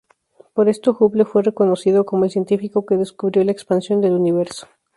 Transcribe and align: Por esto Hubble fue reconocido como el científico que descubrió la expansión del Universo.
Por 0.55 0.67
esto 0.67 0.97
Hubble 0.99 1.25
fue 1.25 1.43
reconocido 1.43 2.07
como 2.07 2.25
el 2.25 2.31
científico 2.31 2.87
que 2.87 2.97
descubrió 2.97 3.43
la 3.43 3.51
expansión 3.51 4.01
del 4.01 4.13
Universo. 4.13 4.65